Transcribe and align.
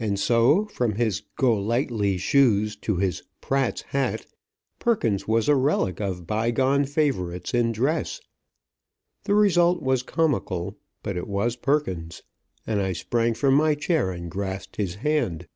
And 0.00 0.18
so, 0.18 0.64
from 0.66 0.96
his 0.96 1.22
"Go 1.36 1.56
lightly" 1.56 2.18
shoes 2.18 2.74
to 2.78 2.96
his 2.96 3.22
Pratt's 3.40 3.82
hat, 3.82 4.26
Perkins 4.80 5.28
was 5.28 5.48
a 5.48 5.54
relic 5.54 6.00
of 6.00 6.26
bygone 6.26 6.84
favorites 6.86 7.54
in 7.54 7.70
dress. 7.70 8.20
The 9.22 9.36
result 9.36 9.80
was 9.80 10.02
comical, 10.02 10.76
but 11.04 11.16
it 11.16 11.28
was 11.28 11.54
Perkins; 11.54 12.24
and 12.66 12.80
I 12.80 12.92
sprang 12.92 13.32
from 13.34 13.54
my 13.54 13.76
chair 13.76 14.10
and 14.10 14.28
grasped 14.28 14.74
his 14.74 14.96
hand. 14.96 15.46